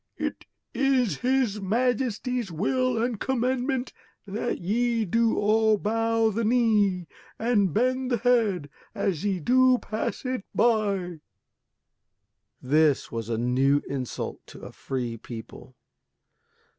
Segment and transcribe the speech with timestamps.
[0.17, 3.93] It is his Majesty's will and commandment
[4.25, 10.25] that ye do all bow the knee and bend the head as ye do pass
[10.25, 11.19] it by."
[12.59, 15.75] This was a new insult to a free people.